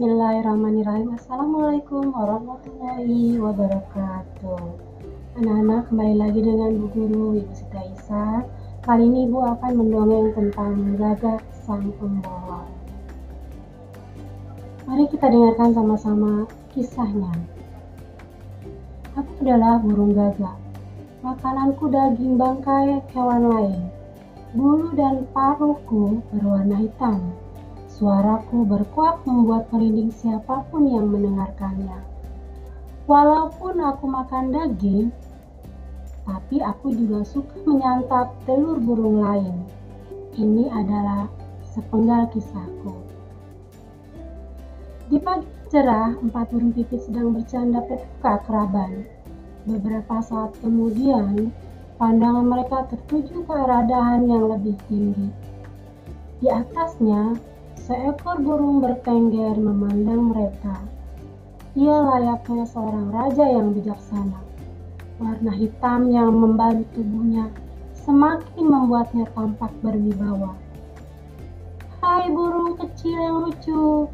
[0.00, 1.12] Bismillahirrahmanirrahim.
[1.12, 4.64] Assalamualaikum warahmatullahi wabarakatuh.
[5.36, 8.40] Anak-anak kembali lagi dengan Bu Guru Ibu Sita Isa.
[8.80, 12.64] Kali ini Ibu akan mendongeng tentang gagak sang pembawa.
[14.88, 17.36] Mari kita dengarkan sama-sama kisahnya.
[19.20, 20.56] Aku adalah burung gagak.
[21.20, 23.92] Makananku daging bangkai hewan lain.
[24.56, 27.36] Bulu dan paruhku berwarna hitam
[28.00, 32.00] Suaraku berkuak membuat merinding siapa pun yang mendengarkannya.
[33.04, 35.12] Walaupun aku makan daging,
[36.24, 39.52] tapi aku juga suka menyantap telur burung lain.
[40.32, 41.28] Ini adalah
[41.76, 43.04] sepenggal kisahku.
[45.12, 49.04] Di pagi cerah, empat burung pipit sedang bercanda petuka keraban.
[49.68, 51.52] Beberapa saat kemudian,
[52.00, 55.28] pandangan mereka tertuju ke arah dahan yang lebih tinggi.
[56.40, 57.49] Di atasnya,
[57.90, 60.78] Seekor burung bertengger memandang mereka.
[61.74, 64.38] Ia layaknya seorang raja yang bijaksana.
[65.18, 67.50] Warna hitam yang membalut tubuhnya
[68.06, 70.54] semakin membuatnya tampak berwibawa.
[71.98, 74.06] Hai burung kecil yang lucu,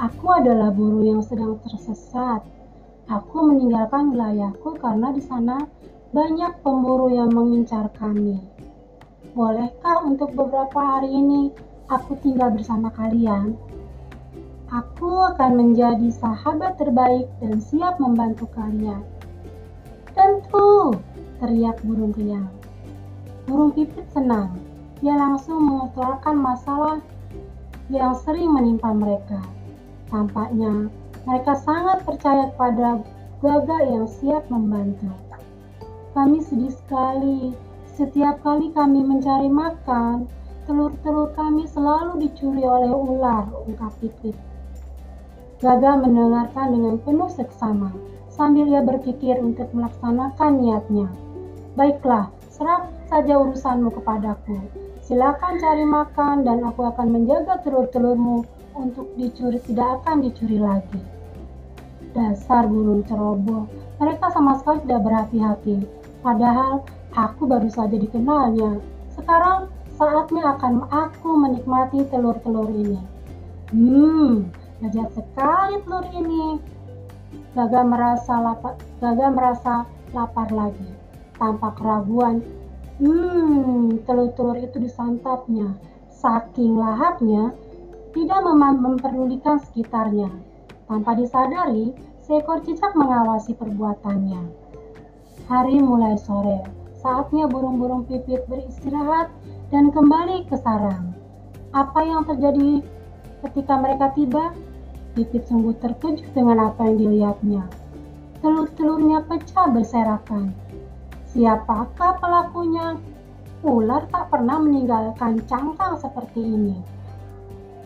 [0.00, 2.40] aku adalah burung yang sedang tersesat.
[3.04, 5.68] Aku meninggalkan wilayahku karena di sana
[6.16, 8.40] banyak pemburu yang mengincar kami.
[9.36, 13.58] Bolehkah untuk beberapa hari ini aku tinggal bersama kalian,
[14.70, 19.02] aku akan menjadi sahabat terbaik dan siap membantu kalian.
[20.14, 20.94] Tentu,
[21.42, 22.46] teriak burung kenyang.
[23.50, 24.54] Burung pipit senang.
[25.02, 26.96] Dia langsung mengutarakan masalah
[27.90, 29.42] yang sering menimpa mereka.
[30.06, 30.86] Tampaknya
[31.26, 33.02] mereka sangat percaya kepada
[33.42, 35.10] gagak yang siap membantu.
[36.14, 37.54] Kami sedih sekali.
[37.98, 40.24] Setiap kali kami mencari makan,
[40.70, 44.38] Telur-telur kami selalu dicuri oleh ular, ungkap Pipit.
[45.58, 47.90] Gaga mendengarkan dengan penuh seksama,
[48.30, 51.10] sambil ia berpikir untuk melaksanakan niatnya.
[51.74, 54.62] Baiklah, serah saja urusanmu kepadaku.
[55.02, 58.46] Silakan cari makan dan aku akan menjaga telur-telurmu
[58.78, 61.02] untuk dicuri tidak akan dicuri lagi.
[62.14, 63.66] Dasar burung ceroboh,
[63.98, 65.82] mereka sama sekali tidak berhati-hati.
[66.22, 66.86] Padahal
[67.18, 68.78] aku baru saja dikenalnya.
[69.18, 72.96] Sekarang Saatnya akan aku menikmati telur-telur ini.
[73.68, 74.48] Hmm,
[74.80, 76.56] lezat sekali telur ini.
[77.52, 79.84] Gaga merasa lapar, Gaga merasa
[80.16, 80.88] lapar lagi.
[81.36, 82.40] Tanpa keraguan,
[82.96, 85.76] hmm, telur-telur itu disantapnya.
[86.08, 87.52] Saking lahapnya,
[88.16, 90.32] tidak mem memperdulikan sekitarnya.
[90.88, 91.92] Tanpa disadari,
[92.24, 94.48] seekor cicak mengawasi perbuatannya.
[95.44, 96.64] Hari mulai sore,
[97.04, 99.28] saatnya burung-burung pipit beristirahat
[99.70, 101.14] dan kembali ke sarang.
[101.70, 102.82] Apa yang terjadi
[103.46, 104.50] ketika mereka tiba?
[105.14, 107.62] Pipit sungguh terkejut dengan apa yang dilihatnya.
[108.42, 110.54] Telur-telurnya pecah berserakan.
[111.30, 112.98] Siapakah pelakunya?
[113.62, 116.78] Ular tak pernah meninggalkan cangkang seperti ini.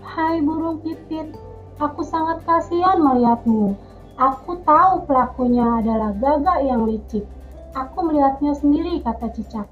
[0.05, 1.35] Hai burung pipit,
[1.81, 3.75] aku sangat kasihan melihatmu.
[4.15, 7.27] Aku tahu pelakunya adalah gagak yang licik.
[7.75, 9.67] Aku melihatnya sendiri, kata cicak.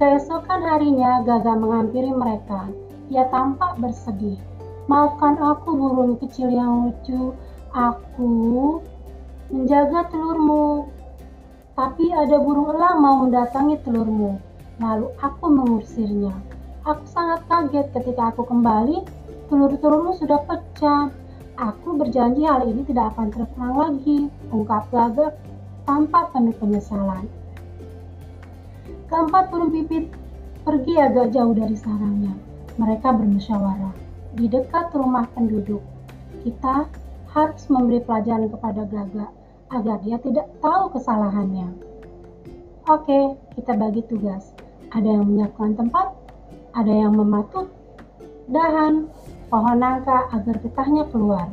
[0.00, 2.72] Keesokan harinya Gaga menghampiri mereka.
[3.12, 4.40] Ia tampak bersedih.
[4.88, 7.36] Maafkan aku burung kecil yang lucu.
[7.76, 8.80] Aku
[9.52, 10.88] menjaga telurmu.
[11.76, 14.40] Tapi ada burung elang mau mendatangi telurmu.
[14.80, 16.32] Lalu aku mengusirnya.
[16.88, 19.04] Aku sangat kaget ketika aku kembali,
[19.52, 21.12] telur-telurmu sudah pecah.
[21.60, 25.36] Aku berjanji hal ini tidak akan terulang lagi, ungkap Gaga
[25.84, 27.28] tanpa penuh penyesalan.
[29.10, 30.06] Keempat burung pipit
[30.62, 32.30] pergi agak jauh dari sarangnya.
[32.78, 33.90] Mereka bermusyawarah
[34.38, 35.82] di dekat rumah penduduk.
[36.46, 36.86] Kita
[37.34, 39.26] harus memberi pelajaran kepada Gaga
[39.74, 41.74] agar dia tidak tahu kesalahannya.
[42.86, 44.54] Oke, kita bagi tugas.
[44.94, 46.14] Ada yang menyiapkan tempat,
[46.78, 47.66] ada yang mematut
[48.46, 49.10] dahan
[49.50, 51.50] pohon nangka agar getahnya keluar.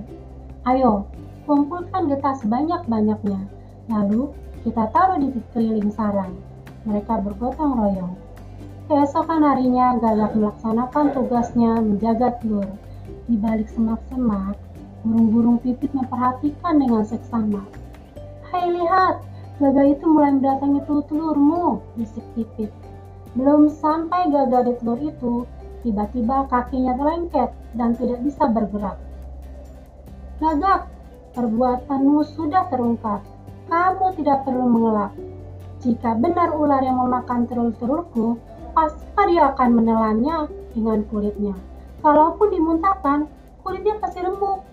[0.69, 1.09] Ayo,
[1.49, 3.49] kumpulkan getah sebanyak-banyaknya.
[3.89, 4.29] Lalu
[4.61, 6.37] kita taruh di keliling sarang
[6.87, 8.15] mereka bergotong royong.
[8.87, 12.71] Keesokan harinya, Gagak melaksanakan tugasnya menjaga telur.
[13.27, 14.55] Di balik semak-semak,
[15.03, 17.67] burung-burung pipit memperhatikan dengan seksama.
[18.47, 19.19] Hai lihat,
[19.59, 22.71] Gagak itu mulai mendatangi telur-telurmu, bisik pipit.
[23.35, 25.43] Belum sampai Gagak di telur itu,
[25.83, 28.95] tiba-tiba kakinya terlengket dan tidak bisa bergerak.
[30.39, 30.87] Gagak,
[31.35, 33.19] perbuatanmu sudah terungkap.
[33.67, 35.11] Kamu tidak perlu mengelak.
[35.77, 38.41] Jika benar ular yang memakan telur-telurku,
[38.73, 41.53] pasti dia akan menelannya dengan kulitnya.
[42.01, 43.27] Kalaupun dimuntahkan,
[43.61, 44.63] kulitnya pasti remuk.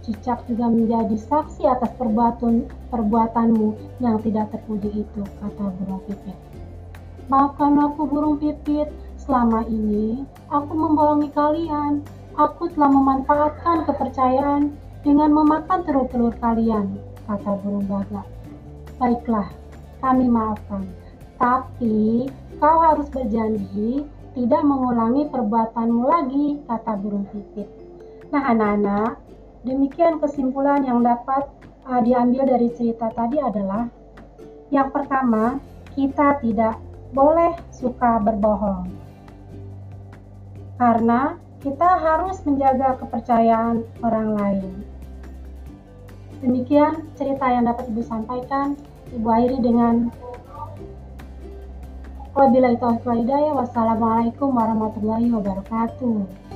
[0.00, 6.38] Cicak juga menjadi saksi atas perbuatan perbuatanmu yang tidak terpuji itu, kata burung pipit.
[7.28, 8.88] Maafkan aku burung pipit,
[9.20, 12.02] selama ini aku membohongi kalian.
[12.34, 14.72] Aku telah memanfaatkan kepercayaan
[15.04, 16.96] dengan memakan telur-telur kalian,
[17.28, 18.24] kata burung gagak.
[18.96, 19.52] Baiklah,
[20.00, 20.88] kami maafkan.
[21.36, 22.28] Tapi
[22.60, 24.04] kau harus berjanji
[24.36, 27.66] tidak mengulangi perbuatanmu lagi, kata burung pipit.
[28.30, 29.18] Nah, anak-anak,
[29.60, 31.44] Demikian kesimpulan yang dapat
[31.84, 33.92] uh, diambil dari cerita tadi adalah
[34.72, 35.60] yang pertama,
[35.92, 36.80] kita tidak
[37.12, 38.88] boleh suka berbohong.
[40.80, 44.72] Karena kita harus menjaga kepercayaan orang lain.
[46.40, 48.80] Demikian cerita yang dapat Ibu sampaikan.
[49.08, 50.12] Ibu akhiri dengan
[52.30, 53.26] Wabillahi taufiq
[53.56, 56.49] Wassalamualaikum warahmatullahi wabarakatuh.